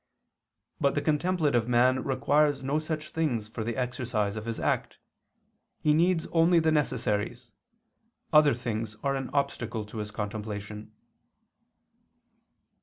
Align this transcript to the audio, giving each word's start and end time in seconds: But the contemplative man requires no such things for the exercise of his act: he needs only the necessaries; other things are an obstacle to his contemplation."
But 0.79 0.95
the 0.95 1.01
contemplative 1.03 1.67
man 1.67 2.03
requires 2.03 2.63
no 2.63 2.79
such 2.79 3.09
things 3.09 3.47
for 3.47 3.63
the 3.63 3.77
exercise 3.77 4.35
of 4.35 4.45
his 4.47 4.59
act: 4.59 4.97
he 5.79 5.93
needs 5.93 6.25
only 6.31 6.57
the 6.59 6.71
necessaries; 6.71 7.51
other 8.33 8.55
things 8.55 8.95
are 9.03 9.15
an 9.15 9.29
obstacle 9.31 9.85
to 9.85 9.99
his 9.99 10.09
contemplation." 10.09 10.91